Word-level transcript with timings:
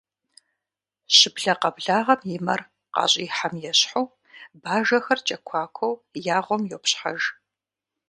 Щыблэ 1.15 1.53
къэблагъэм 1.61 2.19
и 2.35 2.37
мэр 2.45 2.61
къащӏихьам 2.93 3.53
ещхьу, 3.69 4.05
бажэхэр 4.61 5.19
кӏэкуакуэу 5.27 6.01
я 6.35 6.37
гъуэм 6.45 6.61
йопщхьэж. 6.69 7.21